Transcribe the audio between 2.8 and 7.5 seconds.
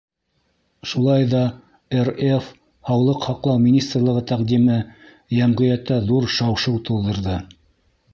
Һаулыҡ һаҡлау министрлығы тәҡдиме йәмғиәттә ҙур шау-шыу тыуҙырҙы.